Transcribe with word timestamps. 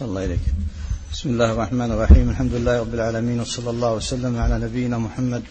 صلى 0.00 0.08
الله 0.08 0.24
إليك. 0.24 0.40
بسم 1.12 1.30
الله 1.30 1.52
الرحمن 1.52 1.92
الرحيم. 1.92 2.30
الحمد 2.30 2.54
لله 2.54 2.80
رب 2.80 2.94
العالمين 2.94 3.40
وصلى 3.40 3.70
الله 3.70 3.94
وسلم 3.94 4.38
على 4.38 4.58
نبينا 4.58 4.98
محمد. 4.98 5.42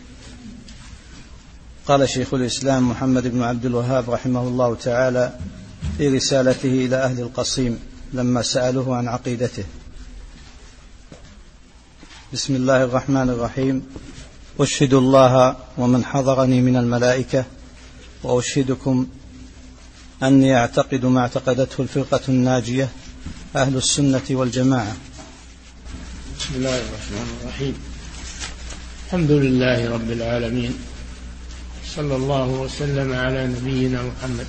قال 1.85 2.09
شيخ 2.09 2.33
الإسلام 2.33 2.89
محمد 2.89 3.27
بن 3.27 3.43
عبد 3.43 3.65
الوهاب 3.65 4.09
رحمه 4.09 4.41
الله 4.41 4.75
تعالى 4.75 5.33
في 5.97 6.07
رسالته 6.07 6.85
إلى 6.85 6.95
أهل 6.95 7.19
القصيم 7.19 7.79
لما 8.13 8.41
سألوه 8.41 8.95
عن 8.95 9.07
عقيدته. 9.07 9.63
بسم 12.33 12.55
الله 12.55 12.83
الرحمن 12.83 13.29
الرحيم. 13.29 13.85
أشهد 14.59 14.93
الله 14.93 15.55
ومن 15.77 16.05
حضرني 16.05 16.61
من 16.61 16.75
الملائكة 16.77 17.45
وأشهدكم 18.23 19.07
أني 20.23 20.57
أعتقد 20.57 21.05
ما 21.05 21.19
اعتقدته 21.19 21.81
الفرقة 21.81 22.21
الناجية 22.29 22.89
أهل 23.55 23.77
السنة 23.77 24.21
والجماعة. 24.29 24.95
بسم 26.39 26.55
الله 26.55 26.77
الرحمن 26.77 27.37
الرحيم. 27.41 27.75
الحمد 29.05 29.31
لله 29.31 29.89
رب 29.89 30.11
العالمين. 30.11 30.73
صلى 31.95 32.15
الله 32.15 32.47
وسلم 32.47 33.13
على 33.13 33.47
نبينا 33.47 34.03
محمد. 34.03 34.47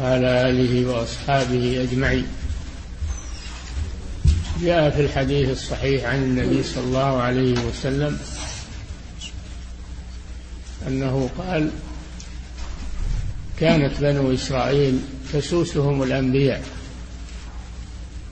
وعلى 0.00 0.50
آله 0.50 0.86
وأصحابه 0.86 1.82
أجمعين. 1.82 2.26
جاء 4.62 4.90
في 4.90 5.00
الحديث 5.00 5.50
الصحيح 5.50 6.04
عن 6.04 6.22
النبي 6.22 6.62
صلى 6.62 6.84
الله 6.84 7.22
عليه 7.22 7.54
وسلم 7.58 8.18
أنه 10.86 11.30
قال 11.38 11.70
كانت 13.60 14.00
بنو 14.00 14.34
إسرائيل 14.34 14.98
تسوسهم 15.32 16.02
الأنبياء. 16.02 16.62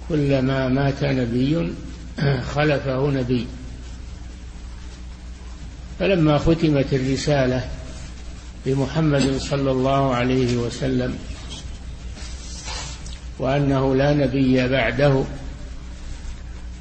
كلما 0.08 0.68
مات 0.68 1.04
نبي 1.04 1.72
خلفه 2.54 3.10
نبي. 3.10 3.46
فلما 5.98 6.38
ختمت 6.38 6.92
الرسالة 6.92 7.68
بمحمد 8.66 9.38
صلى 9.38 9.70
الله 9.70 10.14
عليه 10.14 10.56
وسلم 10.56 11.18
وأنه 13.38 13.94
لا 13.94 14.12
نبي 14.14 14.68
بعده 14.68 15.24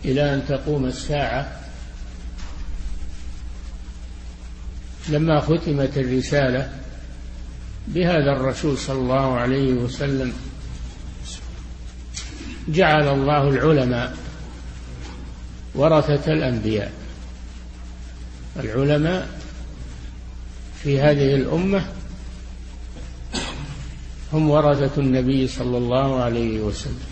إلى 0.06 0.34
أن 0.34 0.46
تقوم 0.48 0.86
الساعة 0.86 1.60
لما 5.10 5.40
ختمت 5.40 5.98
الرسالة 5.98 6.72
بهذا 7.88 8.32
الرسول 8.32 8.78
صلى 8.78 9.00
الله 9.00 9.38
عليه 9.38 9.74
وسلم 9.74 10.34
جعل 12.68 13.08
الله 13.08 13.50
العلماء 13.50 14.18
ورثة 15.76 16.34
الأنبياء. 16.34 16.92
العلماء 18.60 19.30
في 20.84 21.00
هذه 21.02 21.36
الأمة 21.36 21.86
هم 24.34 24.50
ورثة 24.50 25.02
النبي 25.02 25.48
صلى 25.48 25.78
الله 25.78 26.20
عليه 26.20 26.60
وسلم. 26.60 27.06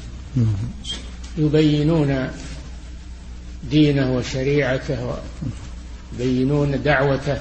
يبينون 1.38 2.30
دينه 3.70 4.16
وشريعته 4.16 5.16
ويبينون 6.20 6.84
دعوته 6.84 7.38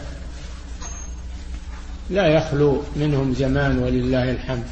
لا 2.11 2.27
يخلو 2.27 2.83
منهم 2.97 3.35
زمان 3.35 3.79
ولله 3.79 4.31
الحمد. 4.31 4.65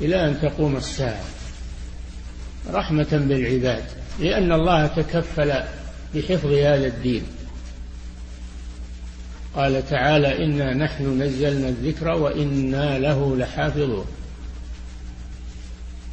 إلى 0.00 0.28
أن 0.28 0.40
تقوم 0.40 0.76
الساعة 0.76 1.24
رحمة 2.72 3.08
بالعباد 3.12 3.84
لأن 4.20 4.52
الله 4.52 4.86
تكفل 4.86 5.52
بحفظ 6.14 6.52
هذا 6.52 6.86
الدين. 6.86 7.22
قال 9.56 9.88
تعالى 9.88 10.44
إنا 10.44 10.74
نحن 10.74 11.22
نزلنا 11.22 11.68
الذكر 11.68 12.08
وإنا 12.08 12.98
له 12.98 13.36
لحافظون. 13.36 14.06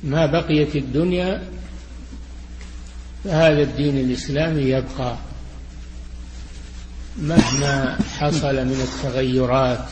ما 0.03 0.25
بقيت 0.25 0.75
الدنيا 0.75 1.41
فهذا 3.23 3.61
الدين 3.61 3.97
الإسلامي 3.97 4.61
يبقى. 4.61 5.17
مهما 7.17 7.97
حصل 8.19 8.55
من 8.55 8.81
التغيرات 8.81 9.85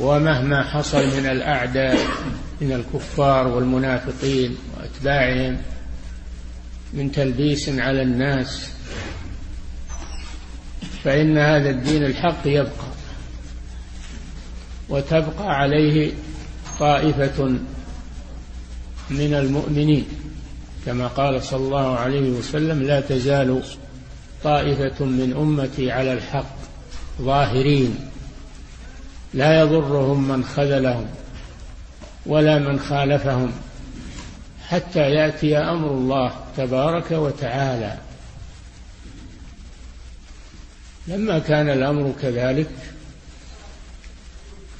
ومهما 0.00 0.62
حصل 0.62 1.06
من 1.06 1.26
الأعداء 1.26 1.98
من 2.60 2.72
الكفار 2.72 3.48
والمنافقين 3.48 4.56
وأتباعهم 4.76 5.58
من 6.92 7.12
تلبيس 7.12 7.68
على 7.68 8.02
الناس 8.02 8.68
فإن 11.04 11.38
هذا 11.38 11.70
الدين 11.70 12.04
الحق 12.04 12.46
يبقى. 12.46 12.94
وتبقى 14.88 15.58
عليه 15.60 16.12
طائفة 16.80 17.44
من 19.10 19.34
المؤمنين. 19.34 20.06
كما 20.86 21.06
قال 21.06 21.42
صلى 21.42 21.64
الله 21.66 21.96
عليه 21.96 22.30
وسلم 22.30 22.82
لا 22.82 23.00
تزال 23.00 23.62
طائفة 24.44 25.04
من 25.04 25.32
أمتي 25.36 25.92
على 25.92 26.12
الحق 26.12 26.56
ظاهرين. 27.22 28.10
لا 29.34 29.60
يضرهم 29.60 30.28
من 30.28 30.44
خذلهم 30.44 31.06
ولا 32.26 32.58
من 32.58 32.80
خالفهم 32.80 33.52
حتى 34.68 35.00
يأتي 35.00 35.58
أمر 35.58 35.90
الله 35.90 36.32
تبارك 36.56 37.10
وتعالى. 37.10 37.98
لما 41.08 41.38
كان 41.38 41.68
الأمر 41.68 42.12
كذلك 42.22 42.70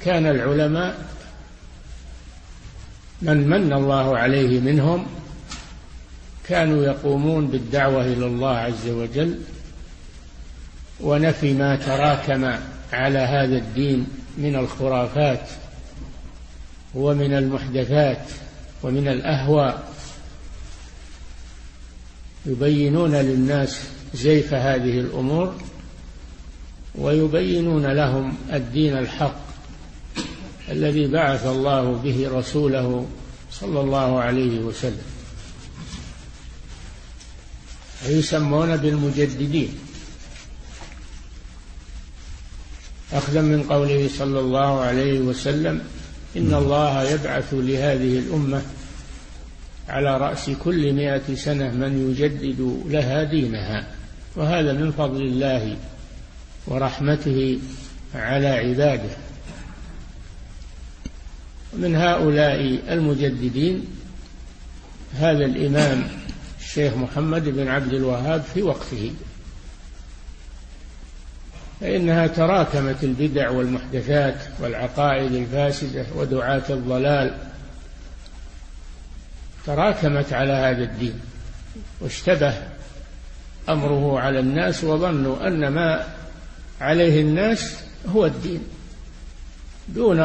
كان 0.01 0.25
العلماء 0.25 1.05
من 3.21 3.47
من 3.49 3.73
الله 3.73 4.17
عليه 4.17 4.59
منهم 4.59 5.05
كانوا 6.47 6.83
يقومون 6.83 7.47
بالدعوة 7.47 8.05
إلى 8.05 8.25
الله 8.25 8.57
عز 8.57 8.87
وجل. 8.87 9.39
ونفي 10.99 11.53
ما 11.53 11.75
تراكم 11.75 12.59
على 12.93 13.19
هذا 13.19 13.57
الدين 13.57 14.07
من 14.37 14.55
الخرافات 14.55 15.49
ومن 16.95 17.33
المحدثات 17.33 18.23
ومن 18.83 19.07
الأهواء. 19.07 19.93
يبينون 22.45 23.15
للناس 23.15 23.79
زيف 24.13 24.53
هذه 24.53 24.99
الأمور 24.99 25.55
ويبينون 26.95 27.85
لهم 27.85 28.37
الدين 28.53 28.97
الحق 28.97 29.35
الذي 30.69 31.07
بعث 31.07 31.45
الله 31.45 31.91
به 31.91 32.29
رسوله 32.31 33.07
صلى 33.51 33.81
الله 33.81 34.19
عليه 34.19 34.59
وسلم. 34.59 35.05
ويسمون 38.07 38.77
بالمجددين. 38.77 39.84
أخذا 43.13 43.41
من 43.41 43.63
قوله 43.63 44.09
صلى 44.17 44.39
الله 44.39 44.79
عليه 44.79 45.19
وسلم 45.19 45.81
إن 46.37 46.53
الله 46.53 47.03
يبعث 47.03 47.53
لهذه 47.53 48.19
الأمة 48.19 48.61
على 49.89 50.17
رأس 50.17 50.49
كل 50.49 50.93
مائة 50.93 51.35
سنة 51.35 51.71
من 51.71 52.11
يجدد 52.11 52.81
لها 52.89 53.23
دينها. 53.23 53.87
وهذا 54.35 54.73
من 54.73 54.91
فضل 54.91 55.21
الله 55.21 55.77
ورحمته 56.67 57.59
على 58.15 58.47
عباده. 58.47 59.09
من 61.73 61.95
هؤلاء 61.95 62.79
المجددين 62.89 63.85
هذا 65.13 65.45
الإمام 65.45 66.07
الشيخ 66.59 66.93
محمد 66.93 67.49
بن 67.49 67.67
عبد 67.67 67.93
الوهاب 67.93 68.43
في 68.53 68.61
وقته 68.61 69.11
فإنها 71.81 72.27
تراكمت 72.27 73.03
البدع 73.03 73.49
والمحدثات 73.49 74.35
والعقائد 74.59 75.33
الفاسدة 75.33 76.05
ودعاة 76.15 76.63
الضلال. 76.69 77.37
تراكمت 79.65 80.33
على 80.33 80.53
هذا 80.53 80.83
الدين 80.83 81.19
واشتبه 82.01 82.53
أمره 83.69 84.19
على 84.19 84.39
الناس 84.39 84.83
وظنوا 84.83 85.47
أن 85.47 85.67
ما 85.67 86.05
عليه 86.81 87.21
الناس 87.21 87.75
هو 88.07 88.25
الدين. 88.25 88.61
دون 89.87 90.19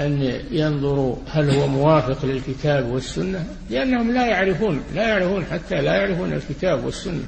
أن 0.00 0.40
ينظروا 0.50 1.16
هل 1.26 1.50
هو 1.50 1.66
موافق 1.66 2.24
للكتاب 2.24 2.86
والسنة 2.86 3.46
لأنهم 3.70 4.12
لا 4.12 4.26
يعرفون 4.26 4.82
لا 4.94 5.08
يعرفون 5.08 5.44
حتى 5.44 5.74
لا 5.74 5.94
يعرفون 5.94 6.32
الكتاب 6.32 6.84
والسنة 6.84 7.24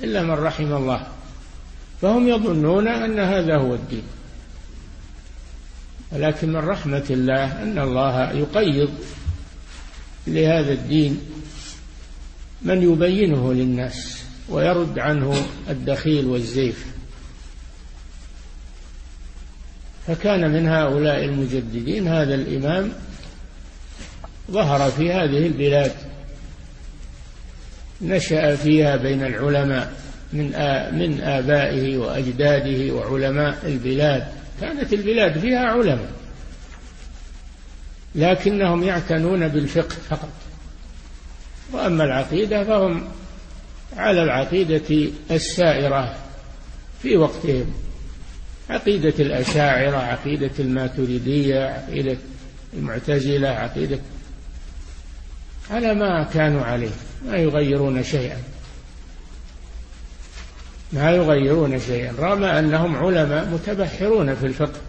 إلا 0.00 0.22
من 0.22 0.30
رحم 0.30 0.72
الله. 0.72 1.06
فهم 2.02 2.28
يظنون 2.28 2.88
أن 2.88 3.18
هذا 3.18 3.56
هو 3.56 3.74
الدين. 3.74 4.02
ولكن 6.12 6.48
من 6.48 6.56
رحمة 6.56 7.04
الله 7.10 7.62
أن 7.62 7.78
الله 7.78 8.32
يقيض 8.32 8.90
لهذا 10.26 10.72
الدين 10.72 11.20
من 12.62 12.82
يبينه 12.92 13.52
للناس 13.52 14.22
ويرد 14.48 14.98
عنه 14.98 15.46
الدخيل 15.68 16.26
والزيف. 16.26 16.86
فكان 20.06 20.50
من 20.50 20.68
هؤلاء 20.68 21.24
المجددين 21.24 22.08
هذا 22.08 22.34
الإمام 22.34 22.92
ظهر 24.50 24.90
في 24.90 25.12
هذه 25.12 25.46
البلاد 25.46 25.92
نشأ 28.02 28.56
فيها 28.56 28.96
بين 28.96 29.24
العلماء. 29.24 30.07
من 30.32 30.44
من 30.98 31.20
آبائه 31.20 31.98
وأجداده 31.98 32.94
وعلماء 32.94 33.58
البلاد. 33.66 34.28
كانت 34.60 34.92
البلاد 34.92 35.38
فيها 35.38 35.58
علماء 35.58 36.10
لكنهم 38.14 38.82
يعتنون 38.82 39.48
بالفقه 39.48 39.96
فقط. 40.10 40.32
وأما 41.72 42.04
العقيدة 42.04 42.64
فهم 42.64 43.08
على 43.96 44.22
العقيدة 44.22 45.10
السائرة 45.30 46.16
في 47.02 47.16
وقتهم. 47.16 47.74
عقيدة 48.70 49.14
الأشاعرة 49.18 49.96
عقيدة 49.96 50.50
الماتريدية 50.58 51.64
عقيدة 51.64 52.16
المعتزلة 52.74 53.48
عقيدة 53.48 53.98
على 55.70 55.94
ما 55.94 56.24
كانوا 56.34 56.64
عليه 56.64 56.90
ما 57.26 57.36
يغيرون 57.36 58.02
شيئا. 58.02 58.36
ما 60.92 61.10
يغيرون 61.10 61.80
شيئا 61.80 62.12
رغم 62.18 62.44
أنهم 62.44 62.96
علماء 62.96 63.44
متبحرون 63.46 64.34
في 64.34 64.46
الفقه 64.46 64.80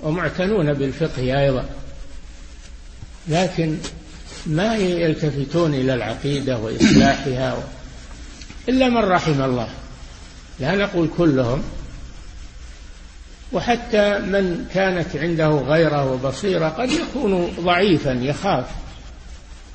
ومعتنون 0.00 0.72
بالفقه 0.72 1.40
أيضا. 1.40 1.64
لكن 3.28 3.76
ما 4.46 4.76
يلتفتون 4.76 5.74
إلى 5.74 5.94
العقيدة 5.94 6.58
وإصلاحها 6.58 7.62
إلا 8.68 8.88
من 8.88 8.96
رحم 8.96 9.42
الله. 9.42 9.68
لا 10.60 10.76
نقول 10.76 11.08
كلهم. 11.18 11.62
وحتى 13.52 14.18
من 14.18 14.66
كانت 14.74 15.16
عنده 15.16 15.48
غيرة 15.48 16.12
وبصيرة 16.12 16.68
قد 16.68 16.90
يكون 16.90 17.56
ضعيفا 17.60 18.10
يخاف. 18.10 18.66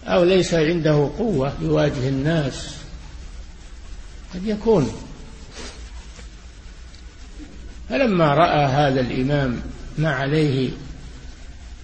أو 0.06 0.24
ليس 0.24 0.54
عنده 0.54 1.12
قوة 1.18 1.54
يواجه 1.62 2.10
الناس. 2.10 2.76
قد 4.34 4.46
يكون. 4.46 5.07
فلما 7.90 8.34
رأى 8.34 8.66
هذا 8.66 9.02
الإمام 9.02 9.62
ما 9.98 10.12
عليه 10.12 10.70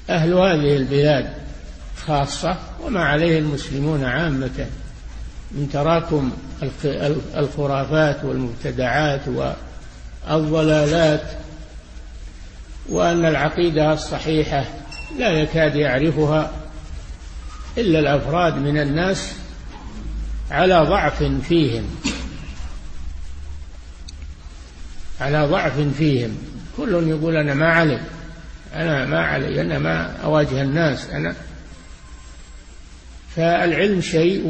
أهل 0.10 0.34
هذه 0.34 0.78
البلاد 0.78 1.34
خاصة 2.06 2.58
وما 2.84 3.04
عليه 3.04 3.40
المسلمون 3.40 4.04
عامة 4.04 4.68
من 5.52 5.70
تراكم 5.74 6.32
الخرافات 7.38 8.26
والمبتدعات 8.26 9.22
والضلالات 10.28 11.24
وأن 12.90 13.26
العقيدة 13.26 13.94
الصحيحة 13.94 14.66
لا 15.20 15.30
يكاد 15.30 15.76
يعرفها 15.76 16.52
إلا 17.78 18.00
الأفراد 18.00 18.58
من 18.58 18.78
الناس 18.78 19.34
على 20.52 20.78
ضعف 20.78 21.24
فيهم. 21.24 21.84
على 25.22 25.48
ضعف 25.48 25.80
فيهم. 25.98 26.38
كل 26.78 27.08
يقول 27.08 27.36
أنا 27.36 27.54
ما 27.54 27.68
علي. 27.68 28.02
أنا 28.76 29.06
ما 29.06 29.20
علي. 29.20 29.62
أنا 29.62 29.80
ما 29.80 30.18
أواجه 30.24 30.62
الناس. 30.62 31.10
أنا 31.10 31.36
فالعلم 33.36 34.02
شيء 34.02 34.48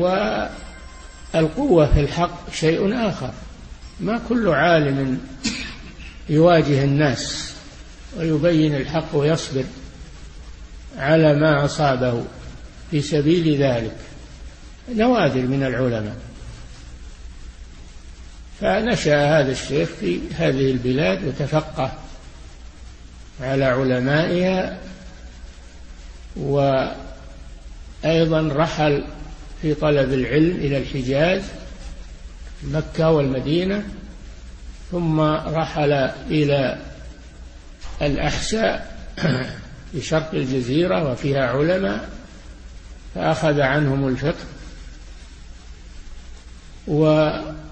والقوة 1.33 1.93
في 1.93 1.99
الحق 1.99 2.51
شيء 2.53 3.07
آخر. 3.09 3.31
ما 3.99 4.21
كل 4.29 4.47
عالم 4.47 5.19
يواجه 6.29 6.83
الناس 6.83 7.53
ويبين 8.17 8.75
الحق 8.75 9.15
ويصبر 9.15 9.63
على 10.97 11.33
ما 11.33 11.65
أصابه 11.65 12.23
في 12.91 13.01
سبيل 13.01 13.63
ذلك. 13.63 13.95
نوادر 14.95 15.41
من 15.41 15.63
العلماء. 15.63 16.15
فنشأ 18.63 19.39
هذا 19.39 19.51
الشيخ 19.51 19.89
في 19.99 20.19
هذه 20.37 20.71
البلاد 20.71 21.27
وتفقه 21.27 21.91
على 23.41 23.65
علمائها 23.65 24.77
وأيضا 26.35 26.93
رحل 28.53 29.03
في 29.61 29.73
طلب 29.73 30.13
العلم 30.13 30.55
إلى 30.55 30.77
الحجاز 30.77 31.41
مكة 32.63 33.09
والمدينة 33.09 33.83
ثم 34.91 35.19
رحل 35.21 35.93
إلى 36.29 36.77
الأحساء 38.01 38.97
في 39.91 40.01
شرق 40.01 40.33
الجزيرة 40.33 41.11
وفيها 41.11 41.47
علماء 41.47 42.09
فأخذ 43.15 43.61
عنهم 43.61 44.07
الفقه 44.07 44.45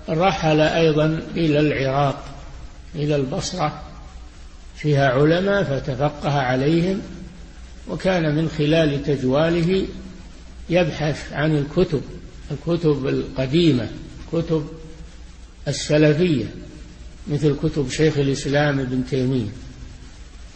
ورحل 0.08 0.60
أيضا 0.60 1.22
إلى 1.36 1.60
العراق 1.60 2.26
إلى 2.96 3.16
البصرة. 3.16 3.82
فيها 4.76 5.10
علماء 5.10 5.64
فتفقه 5.64 6.40
عليهم 6.40 7.02
وكان 7.90 8.36
من 8.36 8.50
خلال 8.58 9.04
تجواله 9.04 9.86
يبحث 10.70 11.34
عن 11.34 11.58
الكتب 11.58 12.02
الكتب 12.52 13.08
القديمة 13.08 13.88
كتب 14.32 14.68
السلفية 15.68 16.46
مثل 17.28 17.56
كتب 17.64 17.90
شيخ 17.90 18.18
الإسلام 18.18 18.80
ابن 18.80 19.06
تيمية. 19.10 19.50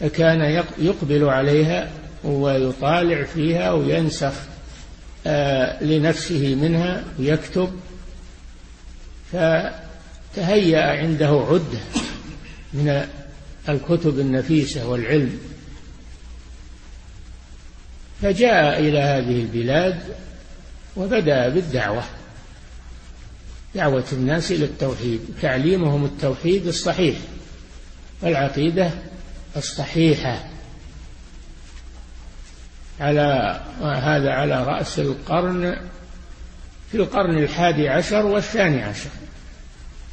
فكان 0.00 0.64
يقبل 0.78 1.24
عليها 1.24 1.90
ويطالع 2.24 3.22
فيها 3.24 3.72
وينسخ 3.72 4.32
آه، 5.26 5.84
لنفسه 5.84 6.54
منها 6.54 7.04
ويكتب. 7.18 7.70
فتهيأ 9.32 10.82
عنده 10.82 11.46
عدة 11.50 11.80
من 12.72 13.06
الكتب 13.68 14.20
النفيسة 14.20 14.88
والعلم. 14.88 15.38
فجاء 18.22 18.80
إلى 18.80 18.98
هذه 18.98 19.40
البلاد 19.40 20.00
وبدأ 20.96 21.48
بالدعوة 21.48 22.02
دعوة 23.74 24.04
الناس 24.12 24.52
إلى 24.52 24.64
التوحيد. 24.64 25.20
تعليمهم 25.42 26.04
التوحيد 26.04 26.66
الصحيح 26.66 27.16
والعقيدة 28.22 28.90
الصحيحة 29.56 30.44
على 33.00 33.60
هذا 33.82 34.30
على 34.30 34.64
رأس 34.64 34.98
القرن 34.98 35.76
في 36.90 36.96
القرن 36.96 37.38
الحادي 37.38 37.88
عشر 37.88 38.26
والثاني 38.26 38.82
عشر. 38.82 39.10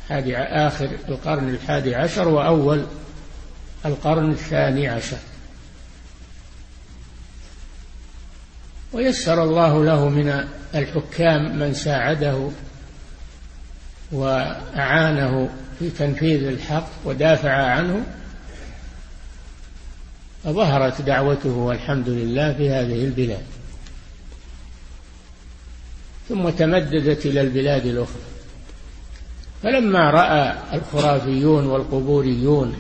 حادي 0.10 0.38
آخر 0.38 0.90
القرن 1.10 1.50
الحادي 1.50 1.96
عشر 1.96 2.28
وأول 2.28 2.86
القرن 3.86 4.32
الثاني 4.32 4.88
عشر. 4.88 5.18
ويسر 8.94 9.44
الله 9.44 9.86
له 9.86 10.10
من 10.10 10.48
الحكام 10.76 11.60
من 11.60 11.74
ساعده 11.74 12.50
وأعانه 14.12 15.50
في 15.80 15.90
تنفيذ 15.90 16.44
الحق 16.44 16.90
ودافع 17.06 17.52
عنه. 17.52 18.06
فظهرت 20.44 21.02
دعوته 21.02 21.50
والحمد 21.50 22.10
لله 22.10 22.54
في 22.54 22.70
هذه 22.70 23.06
البلاد. 23.06 23.53
ثم 26.30 26.50
تمددت 26.50 27.26
إلى 27.26 27.42
البلاد 27.42 27.86
الأخرى. 27.86 28.22
فلما 29.64 30.10
رأى 30.10 30.56
الخرافيون 30.74 31.66
والقبوريون 31.66 32.76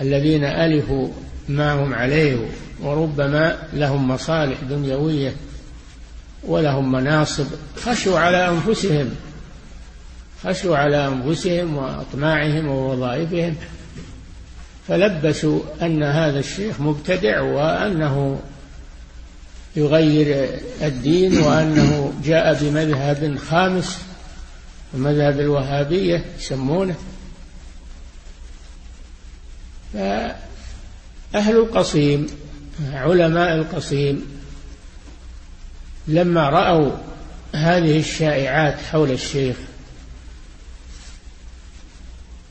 الذين 0.00 0.44
ألفوا 0.44 1.08
ما 1.48 1.72
هم 1.72 1.94
عليه 1.94 2.36
وربما 2.82 3.58
لهم 3.72 4.08
مصالح 4.08 4.60
دنيوية 4.70 5.34
ولهم 6.42 6.92
مناصب 6.92 7.46
خشوا 7.76 8.18
على 8.18 8.48
أنفسهم 8.48 9.10
خشوا 10.44 10.76
على 10.76 11.08
أنفسهم 11.08 11.76
وأطماعهم 11.76 12.68
ووظائفهم 12.68 13.56
فلبسوا 14.88 15.60
أن 15.82 16.02
هذا 16.02 16.38
الشيخ 16.38 16.80
مبتدع 16.80 17.40
وأنه 17.40 18.40
يغير 19.76 20.58
الدين 20.82 21.38
وأنه 21.38 22.12
جاء 22.24 22.64
بمذهب 22.64 23.38
خامس 23.38 23.98
ومذهب 24.94 25.40
الوهابية 25.40 26.24
يسمونه. 26.38 26.94
فأهل 29.92 30.36
القصيم 31.34 32.26
علماء 32.92 33.54
القصيم 33.54 34.40
لما 36.08 36.48
رأوا 36.48 36.92
هذه 37.54 37.98
الشائعات 37.98 38.80
حول 38.80 39.10
الشيخ 39.10 39.56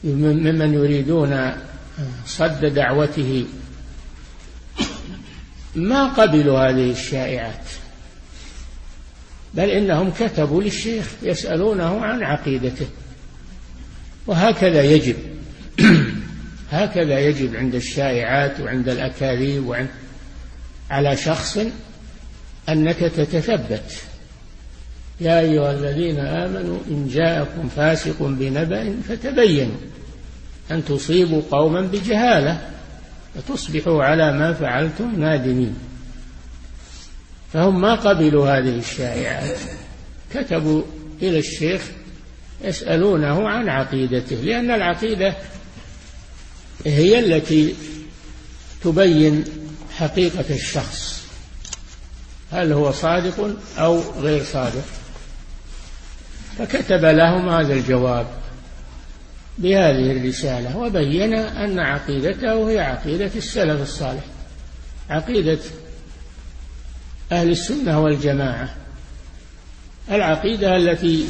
ممن 0.03 0.73
يريدون 0.73 1.51
صد 2.25 2.65
دعوته 2.65 3.45
ما 5.79 6.07
قبلوا 6.07 6.59
هذه 6.59 6.91
الشائعات 6.91 7.63
بل 9.53 9.69
إنهم 9.69 10.11
كتبوا 10.11 10.63
للشيخ 10.63 11.05
يسألونه 11.23 12.05
عن 12.05 12.23
عقيدته 12.23 12.87
وهكذا 14.27 14.83
يجب 14.83 15.15
هكذا 16.71 17.19
يجب 17.19 17.55
عند 17.55 17.75
الشائعات 17.75 18.59
وعند 18.59 18.89
الأكاذيب 18.89 19.67
وعند 19.67 19.89
على 20.89 21.17
شخص 21.17 21.59
أنك 22.69 22.97
تتثبت 22.97 24.03
يا 25.21 25.39
أيها 25.39 25.71
الذين 25.71 26.19
آمنوا 26.19 26.77
إن 26.89 27.07
جاءكم 27.07 27.69
فاسق 27.69 28.23
بنبأ 28.23 28.95
فتبينوا 29.09 29.77
أن 30.71 30.85
تصيبوا 30.85 31.41
قوما 31.51 31.81
بجهالة. 31.81 32.69
فتصبحوا 33.35 34.03
على 34.03 34.31
ما 34.31 34.53
فعلتم 34.53 35.19
نادمين. 35.19 35.75
فهم 37.53 37.81
ما 37.81 37.95
قبلوا 37.95 38.57
هذه 38.57 38.79
الشائعات. 38.79 39.57
كتبوا 40.33 40.83
إلى 41.21 41.39
الشيخ 41.39 41.81
يسألونه 42.61 43.49
عن 43.49 43.69
عقيدته 43.69 44.35
لأن 44.35 44.71
العقيدة 44.71 45.35
هي 46.85 47.19
التي 47.19 47.75
تبين 48.83 49.43
حقيقة 49.97 50.45
الشخص. 50.49 51.23
هل 52.51 52.71
هو 52.71 52.91
صادق 52.91 53.55
أو 53.77 54.01
غير 54.19 54.43
صادق؟ 54.43 54.85
فكتب 56.57 57.05
لهم 57.05 57.49
هذا 57.49 57.73
الجواب. 57.73 58.27
بهذه 59.59 60.11
الرسالة 60.11 60.77
وبين 60.77 61.33
أن 61.33 61.79
عقيدته 61.79 62.69
هي 62.69 62.79
عقيدة 62.79 63.31
السلف 63.35 63.81
الصالح 63.81 64.23
عقيدة 65.09 65.59
أهل 67.31 67.49
السنة 67.49 67.99
والجماعة 67.99 68.69
العقيدة 70.11 70.75
التي 70.75 71.25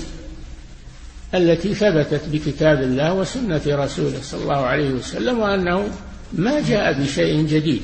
التي 1.33 1.73
ثبتت 1.73 2.21
بكتاب 2.31 2.81
الله 2.81 3.13
وسنة 3.13 3.61
رسوله 3.67 4.21
صلى 4.21 4.41
الله 4.41 4.65
عليه 4.65 4.89
وسلم 4.89 5.39
وأنه 5.39 5.89
ما 6.33 6.61
جاء 6.61 7.01
بشيء 7.01 7.45
جديد 7.45 7.81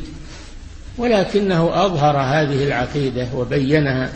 ولكنه 0.98 1.86
أظهر 1.86 2.18
هذه 2.18 2.64
العقيدة 2.64 3.28
وبينها 3.36 4.10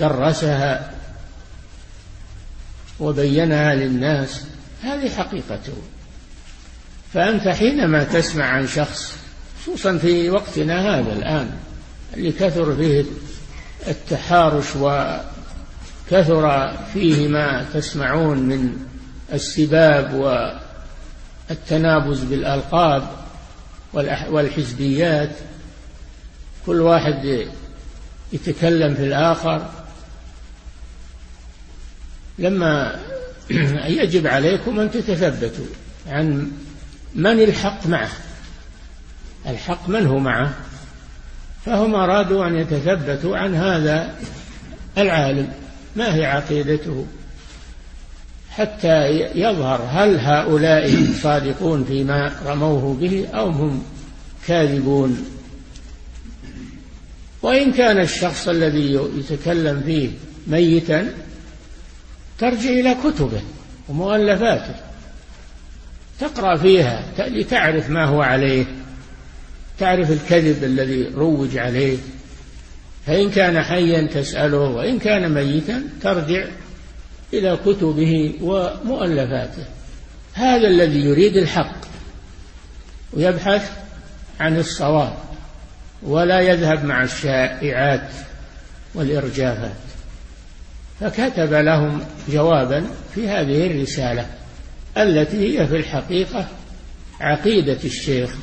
درسها 0.00 0.90
وبينها 3.00 3.74
للناس 3.74 4.44
هذه 4.82 5.08
حقيقته 5.10 5.76
فأنت 7.14 7.48
حينما 7.48 8.04
تسمع 8.04 8.44
عن 8.44 8.66
شخص 8.66 9.16
خصوصا 9.62 9.98
في 9.98 10.30
وقتنا 10.30 10.98
هذا 10.98 11.12
الآن 11.12 11.50
اللي 12.14 12.32
كثر 12.32 12.76
فيه 12.76 13.04
التحارش 13.88 14.66
وكثر 14.76 16.72
فيه 16.94 17.28
ما 17.28 17.66
تسمعون 17.74 18.38
من 18.38 18.86
السباب 19.32 20.14
والتنابز 21.50 22.20
بالألقاب 22.20 23.08
والحزبيات 24.30 25.30
كل 26.66 26.80
واحد 26.80 27.46
يتكلم 28.32 28.94
في 28.94 29.02
الآخر. 29.02 29.70
لما 32.38 33.00
يجب 34.02 34.26
عليكم 34.26 34.80
أن 34.80 34.90
تتثبتوا 34.90 35.66
عن 36.08 36.50
من 37.14 37.40
الحق 37.42 37.86
معه. 37.86 38.10
الحق 39.46 39.88
من 39.88 40.06
هو 40.06 40.18
معه؟ 40.18 40.54
فهم 41.66 41.94
أرادوا 41.94 42.46
أن 42.46 42.56
يتثبتوا 42.56 43.36
عن 43.36 43.54
هذا 43.54 44.14
العالم. 44.98 45.48
ما 45.96 46.14
هي 46.14 46.24
عقيدته؟ 46.26 47.06
حتى 48.50 49.08
يظهر 49.34 49.88
هل 49.92 50.18
هؤلاء 50.20 51.06
صادقون 51.22 51.84
فيما 51.84 52.32
رموه 52.46 52.94
به 52.94 53.26
أو 53.34 53.48
هم 53.48 53.82
كاذبون. 54.46 55.26
وإن 57.42 57.72
كان 57.72 58.00
الشخص 58.00 58.48
الذي 58.48 59.00
يتكلم 59.18 59.82
فيه 59.86 60.10
ميتا 60.46 61.14
ترجع 62.38 62.70
إلى 62.70 62.96
كتبه 63.04 63.40
ومؤلفاته. 63.88 64.74
تقرأ 66.20 66.56
فيها 66.56 67.02
لتعرف 67.18 67.90
ما 67.90 68.04
هو 68.04 68.22
عليه 68.22 68.64
تعرف 69.78 70.10
الكذب 70.10 70.64
الذي 70.64 71.08
روج 71.14 71.56
عليه. 71.56 71.98
فإن 73.06 73.30
كان 73.30 73.62
حيا 73.62 74.06
تسأله 74.06 74.58
وإن 74.58 74.98
كان 74.98 75.34
ميتا 75.34 75.82
ترجع 76.02 76.44
إلى 77.32 77.58
كتبه 77.66 78.34
ومؤلفاته. 78.40 79.64
هذا 80.34 80.68
الذي 80.68 81.00
يريد 81.00 81.36
الحق 81.36 81.76
ويبحث 83.12 83.70
عن 84.40 84.58
الصواب 84.58 85.16
ولا 86.02 86.40
يذهب 86.40 86.84
مع 86.84 87.02
الشائعات 87.02 88.10
والإرجافات. 88.94 89.76
فكتب 91.00 91.52
لهم 91.52 92.00
جوابا 92.28 92.86
في 93.14 93.28
هذه 93.28 93.66
الرسالة 93.66 94.26
التي 94.96 95.36
هي 95.36 95.66
في 95.66 95.76
الحقيقة 95.76 96.48
عقيدة 97.20 97.78
الشيخ 97.84 98.34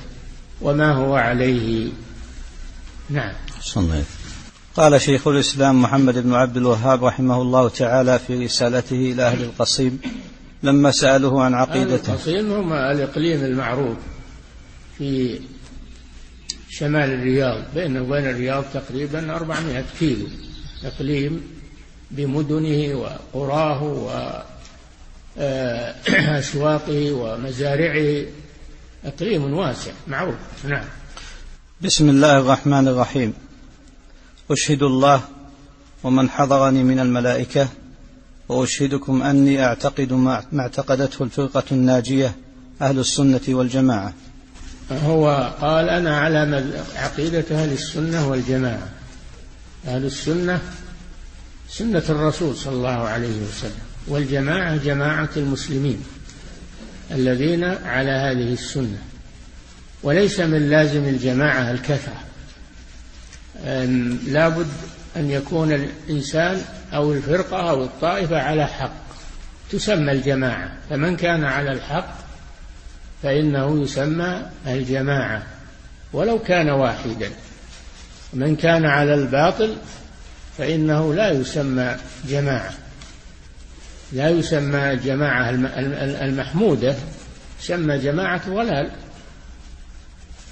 وما 0.62 0.94
هو 0.94 1.16
عليه. 1.16 1.90
نعم. 3.10 3.34
صنعت. 3.62 4.04
قال 4.76 5.02
شيخ 5.02 5.28
الإسلام 5.28 5.82
محمد 5.82 6.18
بن 6.18 6.34
عبد 6.34 6.58
الوهاب 6.58 7.06
رحمه 7.06 7.42
الله 7.42 7.70
تعالى 7.70 8.20
في 8.20 8.46
رسالته 8.46 8.96
إلى 8.96 9.24
أهل 9.24 9.44
القصيم 9.44 10.00
لما 10.64 10.92
سألوه 10.92 11.44
عن 11.44 11.54
عقيدته. 11.54 12.14
القصيم 12.14 12.52
هم 12.52 12.74
الإقليم 12.74 13.44
المعروف 13.44 13.98
في 14.98 15.40
شمال 16.70 17.14
الرياض 17.14 17.64
بين 17.76 17.98
وبين 17.98 18.30
الرياض 18.30 18.64
تقريبا 18.74 19.36
400 19.36 19.84
كيلو 20.00 20.28
إقليم 20.84 21.53
بمدنه 22.18 22.96
وقراه 22.96 23.84
وأسواقه 25.38 27.12
ومزارعه. 27.22 28.26
إقليم 29.06 29.54
واسع 29.54 29.92
معروف. 30.08 30.36
نعم. 30.66 30.86
بسم 31.82 32.10
الله 32.10 32.40
الرحمن 32.40 32.88
الرحيم. 32.88 33.34
أشهد 34.52 34.84
الله 34.84 35.22
ومن 36.04 36.30
حضرني 36.30 36.84
من 36.84 37.00
الملائكة 37.00 37.68
وأشهدكم 38.50 39.24
أني 39.24 39.66
أعتقد 39.66 40.14
ما 40.14 40.44
اعتقدته 40.60 41.24
الفرقة 41.24 41.64
الناجية 41.72 42.36
أهل 42.82 43.00
السنة 43.00 43.42
والجماعة. 43.50 44.14
هو 44.92 45.54
قال 45.62 45.90
أنا 45.90 46.18
على 46.18 46.66
عقيدة 46.96 47.46
أهل 47.52 47.72
السنة 47.72 48.30
والجماعة. 48.30 48.90
أهل 49.88 50.06
السنة 50.06 50.62
سنة 51.78 52.04
الرسول 52.10 52.56
صلى 52.56 52.74
الله 52.74 53.08
عليه 53.08 53.42
وسلم 53.42 53.82
والجماعة 54.08 54.78
جماعة 54.78 55.30
المسلمين 55.38 56.04
الذين 57.12 57.64
على 57.64 58.12
هذه 58.12 58.54
السنة. 58.54 58.98
وليس 60.04 60.40
من 60.40 60.70
لازم 60.70 61.04
الجماعة 61.04 61.72
الكثرة 61.72 62.24
لابد 64.28 64.68
أن 65.16 65.32
يكون 65.32 65.72
الإنسان 65.72 66.62
أو 66.94 67.14
الفرقة 67.14 67.70
أو 67.70 67.84
الطائفة 67.84 68.42
على 68.42 68.68
حق. 68.68 69.04
تسمى 69.72 70.12
الجماعة. 70.12 70.78
فمن 70.90 71.16
كان 71.16 71.44
على 71.44 71.72
الحق 71.72 72.16
فإنه 73.24 73.84
يسمى 73.84 74.42
الجماعة 74.68 75.44
ولو 76.14 76.40
كان 76.40 76.70
واحدا. 76.70 77.30
من 78.34 78.56
كان 78.56 78.86
على 78.86 79.14
الباطل 79.14 79.76
فإنه 80.58 81.14
لا 81.14 81.32
يسمى 81.32 81.96
جماعة. 82.30 82.74
لا 84.14 84.30
يسمى 84.30 84.92
الجماعة 84.92 85.50
المحمودة. 86.26 86.96
يسمى 87.64 87.98
جماعة 87.98 88.50
ضلال. 88.50 88.92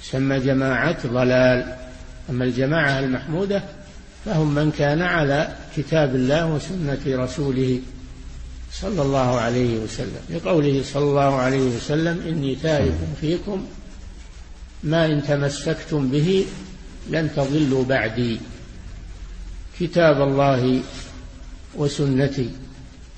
يسمى 0.04 0.38
جماعة 0.38 1.06
ضلال. 1.06 1.76
أما 2.30 2.44
الجماعة 2.44 2.98
المحمودة 2.98 3.62
فهم 4.24 4.54
من 4.54 4.72
كان 4.78 5.02
على 5.02 5.48
كتاب 5.76 6.14
الله 6.14 6.46
وسنة 6.46 7.24
رسوله 7.24 7.80
صلى 8.72 9.02
الله 9.02 9.40
عليه 9.40 9.78
وسلم. 9.78 10.20
لقوله 10.30 10.82
صلى 10.92 11.02
الله 11.02 11.34
عليه 11.36 11.60
وسلم 11.60 12.22
إني 12.28 12.56
تارك 12.62 12.94
فيكم 13.20 13.66
ما 14.84 15.06
إن 15.06 15.22
تمسكتم 15.22 16.08
به 16.08 16.46
لن 17.10 17.30
تضلوا 17.36 17.84
بعدي. 17.84 18.40
كتاب 19.80 20.22
الله 20.22 20.80
وسنتي. 21.74 22.50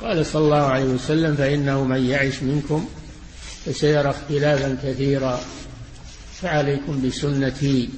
قال 0.00 0.26
صلى 0.26 0.44
الله 0.44 0.62
عليه 0.62 0.84
وسلم 0.84 1.34
فإنه 1.34 1.84
من 1.84 2.06
يعش 2.06 2.42
منكم 2.42 2.88
فسيرى 3.66 4.10
اختلافا 4.10 4.78
كثيرا. 4.82 5.40
فعليكم 6.40 7.02
بسنتي 7.06 7.88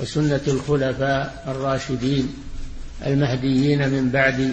وسنة 0.00 0.40
الخلفاء 0.48 1.44
الراشدين 1.48 2.34
المهديين 3.06 3.88
من 3.88 4.10
بعدي 4.10 4.50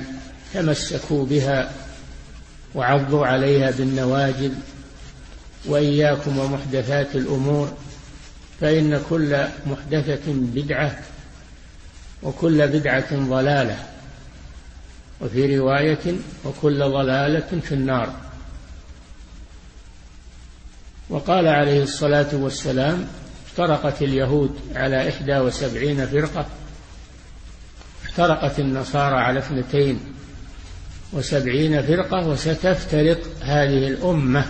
تمسكوا 0.53 1.25
بها 1.25 1.71
وعضوا 2.75 3.25
عليها 3.25 3.71
بالنواجذ. 3.71 4.51
وإياكم 5.65 6.39
ومحدثات 6.39 7.15
الأمور 7.15 7.73
فإن 8.61 9.01
كل 9.09 9.37
محدثة 9.67 10.21
بدعة 10.27 10.99
وكل 12.23 12.67
بدعة 12.67 13.15
ضلالة 13.29 13.77
وفي 15.21 15.57
رواية 15.57 16.15
وكل 16.45 16.79
ضلالة 16.79 17.59
في 17.61 17.71
النار. 17.71 18.13
وقال 21.09 21.47
عليه 21.47 21.83
الصلاة 21.83 22.27
والسلام 22.33 23.07
افترقت 23.47 24.01
اليهود 24.01 24.59
على 24.75 25.09
إحدى 25.09 25.37
وسبعين 25.37 26.05
فرقة 26.05 26.45
افترقت 28.03 28.59
النصارى 28.59 29.15
على 29.15 29.39
اثنتين 29.39 29.99
وسبعين 31.13 31.81
فرقة 31.81 32.27
وستفترق 32.27 33.19
هذه 33.41 33.87
الأمة 33.87 34.45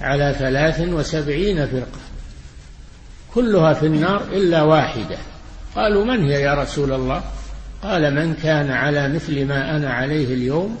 على 0.00 0.36
ثلاث 0.38 0.80
وسبعين 0.80 1.66
فرقة 1.66 2.00
كلها 3.34 3.72
في 3.72 3.86
النار 3.86 4.22
إلا 4.22 4.62
واحدة. 4.62 5.18
قالوا 5.74 6.04
من 6.04 6.24
هي 6.24 6.42
يا 6.42 6.54
رسول 6.54 6.92
الله؟ 6.92 7.22
قال 7.82 8.14
من 8.14 8.34
كان 8.34 8.70
على 8.70 9.08
مثل 9.08 9.44
ما 9.44 9.76
أنا 9.76 9.92
عليه 9.92 10.34
اليوم 10.34 10.78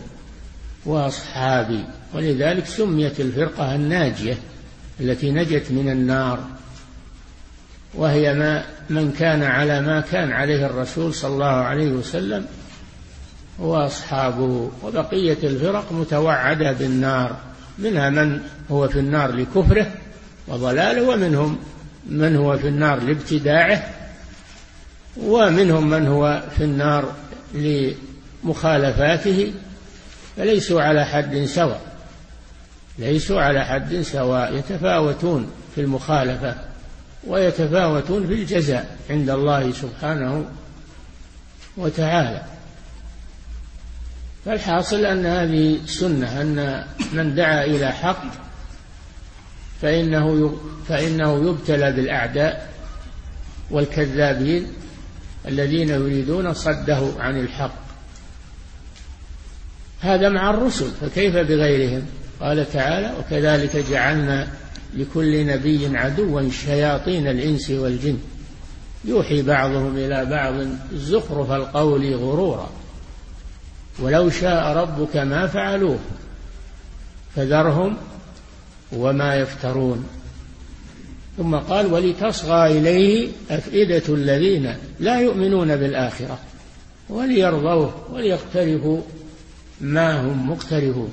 وأصحابي. 0.86 1.84
ولذلك 2.14 2.66
سميت 2.66 3.20
الفرقة 3.20 3.74
الناجية 3.74 4.38
التي 5.00 5.30
نجت 5.30 5.70
من 5.70 5.88
النار. 5.88 6.38
وهي 7.94 8.34
ما 8.34 8.64
من 8.90 9.12
كان 9.12 9.42
على 9.42 9.80
ما 9.80 10.00
كان 10.00 10.32
عليه 10.32 10.66
الرسول 10.66 11.14
صلى 11.14 11.32
الله 11.32 11.46
عليه 11.46 11.90
وسلم 11.90 12.46
وأصحابه. 13.58 14.70
وبقية 14.82 15.38
الفرق 15.42 15.92
متوعدة 15.92 16.72
بالنار. 16.72 17.36
منها 17.78 18.10
من 18.10 18.40
هو 18.70 18.88
في 18.88 18.98
النار 18.98 19.32
لكفره 19.32 19.92
وضلاله 20.48 21.08
ومنهم 21.08 21.58
من 22.06 22.36
هو 22.36 22.58
في 22.58 22.68
النار 22.68 23.00
لابتداعه 23.00 23.82
ومنهم 25.16 25.90
من 25.90 26.06
هو 26.06 26.42
في 26.56 26.64
النار 26.64 27.14
لمخالفاته 27.54 29.52
فليسوا 30.36 30.82
على 30.82 31.04
حد 31.04 31.44
سواء 31.44 31.80
ليسوا 32.98 33.40
على 33.40 33.64
حد 33.64 34.00
سواء 34.00 34.54
يتفاوتون 34.54 35.50
في 35.74 35.80
المخالفة 35.80 36.54
ويتفاوتون 37.26 38.26
في 38.26 38.32
الجزاء 38.32 38.96
عند 39.10 39.30
الله 39.30 39.72
سبحانه 39.72 40.44
وتعالى. 41.76 42.42
فالحاصل 44.44 45.04
أن 45.04 45.26
هذه 45.26 45.80
سنة 45.86 46.40
أن 46.40 46.84
من 47.12 47.34
دعا 47.34 47.64
إلى 47.64 47.92
حق 47.92 48.24
فإنه 49.82 50.56
فإنه 50.88 51.48
يبتلى 51.48 51.92
بالأعداء 51.92 52.68
والكذابين 53.70 54.66
الذين 55.48 55.88
يريدون 55.88 56.54
صده 56.54 57.08
عن 57.18 57.40
الحق. 57.40 57.84
هذا 60.00 60.28
مع 60.28 60.50
الرسل 60.50 60.90
فكيف 61.00 61.36
بغيرهم؟ 61.36 62.02
قال 62.40 62.72
تعالى 62.72 63.14
وكذلك 63.18 63.76
جعلنا 63.90 64.48
لكل 64.94 65.46
نبي 65.46 65.96
عدوا 65.98 66.50
شياطين 66.50 67.26
الإنس 67.26 67.70
والجن. 67.70 68.18
يوحي 69.04 69.42
بعضهم 69.42 69.96
إلى 69.96 70.24
بعض 70.24 70.54
زخرف 70.94 71.50
القول 71.50 72.14
غرورا. 72.14 72.70
ولو 73.98 74.30
شاء 74.30 74.76
ربك 74.76 75.16
ما 75.16 75.46
فعلوه 75.46 75.98
فذرهم 77.36 77.96
وما 78.92 79.34
يفترون. 79.34 80.08
ثم 81.36 81.54
قال 81.54 81.92
ولتصغى 81.92 82.78
إليه 82.78 83.28
أفئدة 83.50 84.14
الذين 84.14 84.76
لا 85.00 85.20
يؤمنون 85.20 85.76
بالآخرة 85.76 86.38
وليرضوه 87.08 87.94
وليقترفوا 88.12 89.00
ما 89.80 90.20
هم 90.20 90.50
مقترفون. 90.50 91.12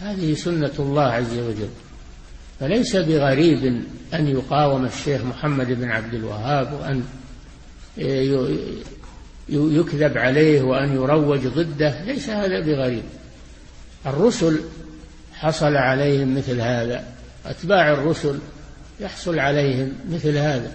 هذه 0.00 0.34
سنة 0.34 0.72
الله 0.78 1.02
عز 1.02 1.38
وجل. 1.38 1.68
فليس 2.60 2.96
بغريب 2.96 3.82
أن 4.14 4.28
يقاوم 4.28 4.84
الشيخ 4.84 5.24
محمد 5.24 5.72
بن 5.72 5.90
عبد 5.90 6.14
الوهاب 6.14 6.72
وأن 6.72 7.02
يكذب 9.48 10.18
عليه 10.18 10.62
وأن 10.62 10.94
يروج 10.94 11.46
ضده. 11.46 12.04
ليس 12.04 12.28
هذا 12.28 12.60
بغريب. 12.60 13.02
الرسل 14.06 14.60
حصل 15.34 15.76
عليهم 15.76 16.36
مثل 16.36 16.60
هذا. 16.60 17.04
أتباع 17.46 17.92
الرسل 17.92 18.38
يحصل 19.00 19.38
عليهم 19.38 19.92
مثل 20.10 20.36
هذا. 20.36 20.72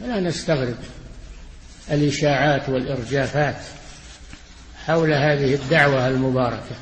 فلا 0.00 0.20
نستغرب 0.20 0.76
الإشاعات 1.90 2.68
والإرجافات 2.68 3.56
حول 4.86 5.12
هذه 5.12 5.54
الدعوة 5.54 6.08
المباركة. 6.08 6.76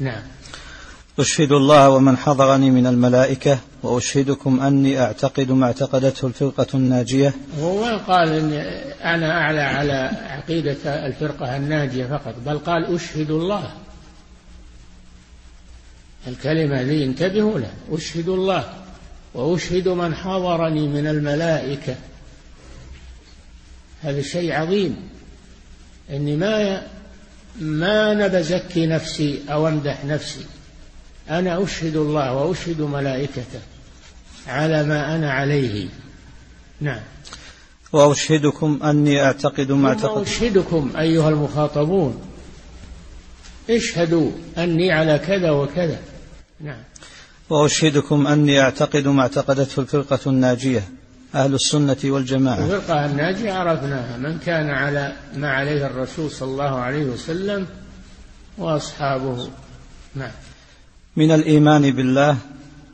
نعم. 0.00 0.22
أشهد 1.18 1.52
الله 1.52 1.90
ومن 1.90 2.16
حضرني 2.16 2.70
من 2.70 2.86
الملائكة 2.86 3.58
وأشهدكم 3.82 4.60
أني 4.60 5.00
أعتقد 5.00 5.50
ما 5.50 5.66
اعتقدته 5.66 6.26
الفرقة 6.26 6.66
الناجية. 6.74 7.34
هو 7.60 8.00
قال 8.06 8.28
إن 8.28 8.52
أنا 9.04 9.32
أعلى 9.40 9.60
على 9.60 10.10
عقيدة 10.28 11.06
الفرقة 11.06 11.56
الناجية 11.56 12.06
فقط 12.06 12.34
بل 12.46 12.58
قال 12.58 12.94
أشهد 12.94 13.30
الله. 13.30 13.72
الكلمة 16.26 16.82
ذي 16.82 17.04
انتبهوا 17.04 17.58
له 17.58 17.72
أشهد 17.92 18.28
الله. 18.28 18.64
وأشهد 19.34 19.88
من 19.88 20.14
حضرني 20.14 20.88
من 20.88 21.06
الملائكة. 21.06 21.96
هذا 24.02 24.22
شيء 24.22 24.52
عظيم. 24.52 24.96
إني 26.10 26.36
ما 26.36 26.82
ما 27.60 28.14
نبزكي 28.14 28.86
نفسي 28.86 29.42
أو 29.48 29.68
أمدح 29.68 30.04
نفسي. 30.04 30.44
أنا 31.30 31.64
أشهد 31.64 31.96
الله 31.96 32.34
وأشهد 32.34 32.80
ملائكته 32.80 33.60
على 34.46 34.84
ما 34.84 35.14
أنا 35.14 35.32
عليه. 35.32 35.88
نعم. 36.80 37.00
وأشهدكم 37.92 38.80
أني 38.84 39.22
أعتقد 39.22 39.72
ما 39.72 39.88
اعتقد. 39.88 40.22
أشهدكم 40.22 40.92
أيها 40.98 41.28
المخاطبون. 41.28 42.22
اشهدوا 43.70 44.30
أني 44.58 44.92
على 44.92 45.18
كذا 45.18 45.50
وكذا. 45.50 45.98
نعم. 46.60 46.82
وأشهدكم 47.50 48.26
أني 48.26 48.60
أعتقد 48.60 49.06
ما 49.06 49.22
اعتقدته 49.22 49.80
الفرقة 49.80 50.18
الناجية 50.26 50.88
أهل 51.34 51.54
السنة 51.54 51.96
والجماعة. 52.04 52.64
الفرقة 52.64 53.06
الناجية 53.06 53.52
عرفناها 53.52 54.16
من 54.16 54.38
كان 54.38 54.70
على 54.70 55.12
ما 55.36 55.50
عليه 55.50 55.86
الرسول 55.86 56.30
صلى 56.30 56.50
الله 56.50 56.76
عليه 56.76 57.04
وسلم 57.04 57.66
وأصحابه. 58.58 59.48
نعم. 60.14 60.30
من 61.16 61.30
الإيمان 61.30 61.90
بالله 61.90 62.36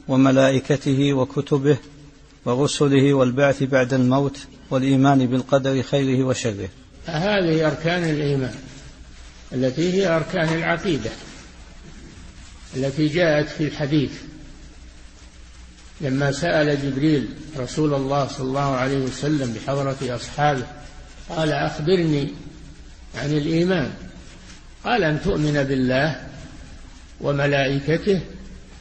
وملائكته 0.08 1.12
وكتبه 1.12 1.76
ورسله 2.44 3.14
والبعث 3.14 3.62
بعد 3.62 3.94
الموت 3.94 4.38
والإيمان 4.70 5.26
بالقدر 5.26 5.82
خيره 5.82 6.24
وشره. 6.24 6.68
هذه 7.06 7.66
أركان 7.66 8.04
الإيمان 8.04 8.54
التي 9.52 9.92
هي 9.92 10.16
أركان 10.16 10.48
العقيدة 10.48 11.10
التي 12.76 13.06
جاءت 13.06 13.48
في 13.48 13.64
الحديث. 13.64 14.10
لما 16.04 16.32
سأل 16.32 16.82
جبريل 16.82 17.28
رسول 17.56 17.94
الله 17.94 18.26
صلى 18.26 18.46
الله 18.46 18.74
عليه 18.76 18.98
وسلم 18.98 19.52
بحضرة 19.52 19.96
أصحابه 20.02 20.66
قال 21.28 21.52
أخبرني 21.52 22.28
عن 23.14 23.30
الإيمان. 23.32 23.90
قال 24.84 25.04
أن 25.04 25.22
تؤمن 25.22 25.62
بالله 25.62 26.26
وملائكته 27.20 28.20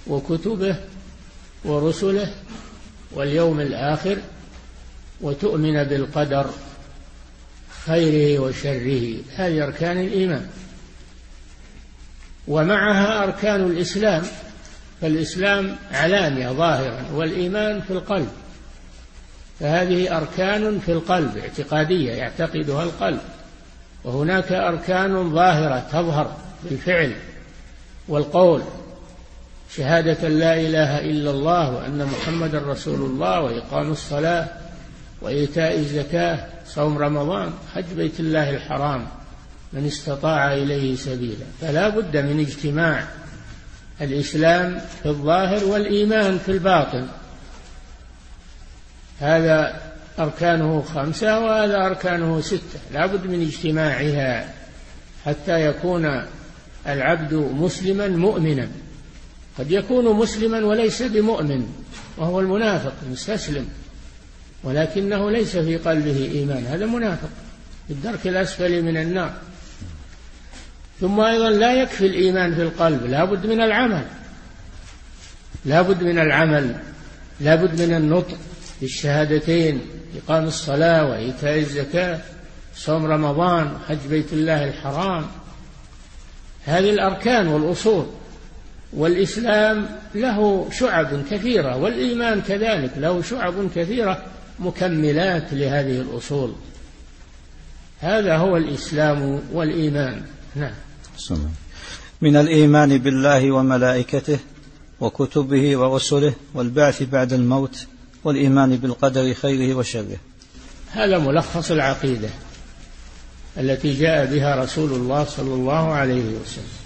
وكتبه 0.08 0.76
ورسله 1.66 2.34
واليوم 3.12 3.60
الآخر 3.60 4.18
وتؤمن 5.22 5.84
بالقدر 5.84 6.50
خيره 7.86 8.40
وشره. 8.40 9.16
هذه 9.36 9.64
أركان 9.64 10.00
الإيمان. 10.00 10.48
ومعها 12.48 13.24
أركان 13.24 13.64
الإسلام. 13.64 14.24
فالإسلام 15.04 15.76
علانية 15.92 16.50
ظاهرا 16.50 17.06
والإيمان 17.14 17.82
في 17.82 17.92
القلب. 17.92 18.30
فهذه 19.60 20.18
أركان 20.18 20.80
في 20.80 20.92
القلب 20.92 21.38
اعتقادية 21.38 22.12
يعتقدها 22.12 22.84
القلب. 22.84 23.20
وهناك 24.04 24.52
أركان 24.52 25.34
ظاهرة 25.34 25.88
تظهر 25.92 26.36
بالفعل 26.64 27.14
والقول. 28.08 28.62
شهادة 29.76 30.28
لا 30.28 30.54
إله 30.54 31.00
إلا 31.00 31.32
الله 31.32 31.72
وأن 31.72 32.06
محمد 32.06 32.56
رسول 32.56 33.02
الله 33.02 33.42
وإقام 33.42 33.92
الصلاة 33.92 34.48
وإيتاء 35.22 35.80
الزكاة 35.80 36.46
صوم 36.68 36.98
رمضان 36.98 37.54
حج 37.76 37.94
بيت 37.96 38.20
الله 38.20 38.50
الحرام 38.50 39.08
من 39.74 39.86
استطاع 39.86 40.54
إليه 40.54 40.96
سبيلا. 40.96 41.46
فلا 41.62 41.90
بد 41.90 42.18
من 42.18 42.40
اجتماع 42.40 43.08
الإسلام 44.04 44.82
في 45.04 45.10
الظاهر 45.10 45.66
والإيمان 45.66 46.38
في 46.38 46.52
الباطن. 46.52 47.08
هذا 49.20 49.82
أركانه 50.20 50.82
خمسة 50.82 51.40
وهذا 51.40 51.86
أركانه 51.86 52.42
ستة. 52.42 52.80
لا 52.94 53.06
بد 53.06 53.28
من 53.28 53.42
اجتماعها 53.42 54.54
حتى 55.26 55.66
يكون 55.68 56.24
العبد 56.88 57.34
مسلما 57.34 58.08
مؤمنا. 58.08 58.68
قد 59.58 59.72
يكون 59.72 60.16
مسلما 60.16 60.66
وليس 60.66 61.02
بمؤمن 61.02 61.68
وهو 62.18 62.40
المنافق 62.40 62.94
المستسلم 63.06 63.68
ولكنه 64.64 65.32
ليس 65.32 65.58
في 65.58 65.78
قلبه 65.78 66.32
إيمان. 66.34 66.66
هذا 66.66 66.86
منافق 66.86 67.30
في 67.88 67.94
الدرك 67.94 68.28
الأسفل 68.28 68.82
من 68.82 68.98
النار. 68.98 69.34
ثم 71.04 71.20
أيضا 71.20 71.50
لا 71.50 71.74
يكفي 71.74 72.06
الإيمان 72.06 72.56
في 72.56 72.62
القلب 72.62 73.06
لا 73.06 73.24
بد 73.24 73.46
من 73.46 73.62
العمل. 73.62 74.06
لا 75.66 75.82
بد 75.82 76.04
من 76.04 76.20
العمل 76.20 76.76
لا 77.40 77.56
بد 77.56 77.82
من 77.82 77.96
النطق 77.96 78.38
بالشهادتين 78.82 79.82
إقام 80.16 80.44
الصلاة 80.44 81.10
وإيتاء 81.10 81.60
الزكاة 81.60 82.20
صوم 82.76 83.06
رمضان 83.06 83.78
حج 83.90 83.98
بيت 84.10 84.34
الله 84.34 84.64
الحرام. 84.64 85.26
هذه 86.66 86.90
الأركان 86.90 87.48
والأصول. 87.48 88.06
والإسلام 88.94 89.86
له 90.16 90.68
شعب 90.72 91.24
كثيرة 91.32 91.78
والإيمان 91.78 92.42
كذلك 92.42 92.92
له 92.98 93.22
شعب 93.22 93.54
كثيرة 93.76 94.24
مكملات 94.60 95.54
لهذه 95.54 96.02
الأصول. 96.02 96.54
هذا 98.00 98.38
هو 98.38 98.58
الإسلام 98.58 99.42
والإيمان. 99.52 100.22
نعم. 100.56 100.74
من 102.22 102.36
الإيمان 102.36 102.98
بالله 102.98 103.52
وملائكته 103.52 104.40
وكتبه 105.00 105.78
ورسله 105.78 106.34
والبعث 106.54 107.04
بعد 107.04 107.34
الموت 107.34 107.88
والإيمان 108.24 108.78
بالقدر 108.78 109.34
خيره 109.34 109.76
وشره. 109.76 110.18
هذا 110.92 111.18
ملخص 111.18 111.72
العقيدة 111.72 112.30
التي 113.58 113.94
جاء 113.94 114.26
بها 114.26 114.56
رسول 114.56 114.92
الله 114.92 115.24
صلى 115.24 115.54
الله 115.54 115.94
عليه 115.94 116.24
وسلم 116.24 116.84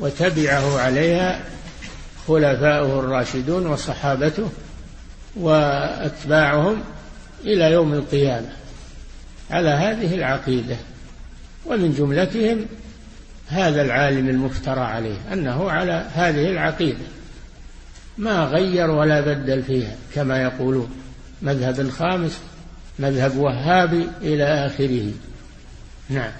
وتبعه 0.00 0.78
عليها 0.80 1.44
خلفاؤه 2.28 3.00
الراشدون 3.00 3.66
وصحابته 3.66 4.48
وأتباعهم 5.36 6.82
إلى 7.44 7.72
يوم 7.72 7.92
القيامة. 7.92 8.52
على 9.50 9.68
هذه 9.68 10.14
العقيدة 10.14 10.76
ومن 11.66 11.94
جملتهم 11.94 12.66
هذا 13.52 13.82
العالم 13.82 14.28
المفترى 14.28 14.80
عليه 14.80 15.16
أنه 15.32 15.70
على 15.70 16.06
هذه 16.14 16.50
العقيدة. 16.50 17.04
ما 18.18 18.44
غير 18.44 18.90
ولا 18.90 19.20
بدل 19.20 19.62
فيها 19.62 19.96
كما 20.14 20.42
يقولون 20.42 20.90
مذهب 21.42 21.90
خامس 21.90 22.38
مذهب 22.98 23.36
وهابي 23.36 24.08
إلى 24.22 24.44
آخره. 24.44 25.12
نعم. 26.08 26.32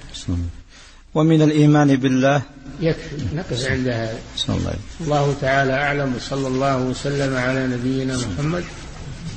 ومن 1.15 1.43
الإيمان 1.43 1.97
بالله. 1.97 2.43
يكفي 2.81 3.17
نقف 3.35 3.71
عند 3.71 3.89
هذا. 3.89 4.19
الله. 4.49 4.75
الله 5.01 5.35
تعالى 5.41 5.73
أعلم 5.73 6.15
وصلى 6.17 6.47
الله 6.47 6.79
وسلم 6.79 7.37
على 7.37 7.67
نبينا 7.67 8.17
محمد 8.17 8.65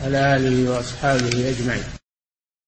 على 0.03 0.35
آله 0.35 0.71
وأصحابه 0.71 1.49
أجمعين. 1.49 2.04